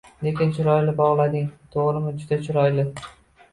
[0.27, 1.45] lekin chiroyli bog‘lading
[1.77, 2.89] to‘g‘rimi, juda chiroyli.